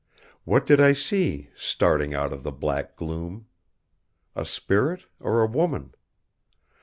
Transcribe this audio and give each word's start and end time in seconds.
What 0.45 0.65
did 0.65 0.81
I 0.81 0.93
see, 0.93 1.51
starting 1.55 2.11
out 2.11 2.33
of 2.33 2.41
the 2.41 2.51
black 2.51 2.95
gloom? 2.95 3.45
A 4.35 4.45
spirit 4.45 5.03
or 5.21 5.43
a 5.43 5.47
woman? 5.47 5.93